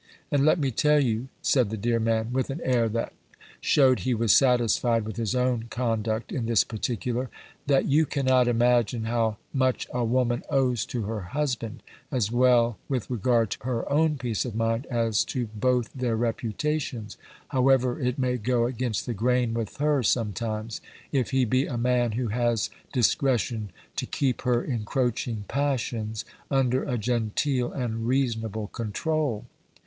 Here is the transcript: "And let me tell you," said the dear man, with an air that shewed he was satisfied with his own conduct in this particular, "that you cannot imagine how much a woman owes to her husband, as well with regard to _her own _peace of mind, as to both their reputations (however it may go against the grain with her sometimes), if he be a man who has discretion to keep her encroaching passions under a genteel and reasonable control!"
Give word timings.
"And 0.31 0.43
let 0.43 0.57
me 0.57 0.71
tell 0.71 0.99
you," 0.99 1.27
said 1.43 1.69
the 1.69 1.77
dear 1.77 1.99
man, 1.99 2.33
with 2.33 2.49
an 2.49 2.59
air 2.63 2.89
that 2.89 3.13
shewed 3.59 3.99
he 3.99 4.15
was 4.15 4.33
satisfied 4.35 5.05
with 5.05 5.15
his 5.17 5.35
own 5.35 5.65
conduct 5.69 6.31
in 6.31 6.47
this 6.47 6.63
particular, 6.63 7.29
"that 7.67 7.85
you 7.85 8.07
cannot 8.07 8.47
imagine 8.47 9.03
how 9.03 9.37
much 9.53 9.85
a 9.93 10.03
woman 10.03 10.41
owes 10.49 10.87
to 10.87 11.03
her 11.03 11.19
husband, 11.21 11.83
as 12.11 12.31
well 12.31 12.79
with 12.89 13.11
regard 13.11 13.51
to 13.51 13.59
_her 13.59 13.85
own 13.91 14.15
_peace 14.17 14.43
of 14.43 14.55
mind, 14.55 14.87
as 14.87 15.23
to 15.25 15.45
both 15.53 15.91
their 15.93 16.15
reputations 16.15 17.15
(however 17.49 17.99
it 17.99 18.17
may 18.17 18.37
go 18.37 18.65
against 18.65 19.05
the 19.05 19.13
grain 19.13 19.53
with 19.53 19.77
her 19.77 20.01
sometimes), 20.01 20.81
if 21.11 21.29
he 21.29 21.45
be 21.45 21.67
a 21.67 21.77
man 21.77 22.13
who 22.13 22.29
has 22.29 22.71
discretion 22.91 23.69
to 23.97 24.07
keep 24.07 24.41
her 24.41 24.63
encroaching 24.63 25.45
passions 25.47 26.25
under 26.49 26.83
a 26.85 26.97
genteel 26.97 27.71
and 27.71 28.07
reasonable 28.07 28.65
control!" 28.65 29.45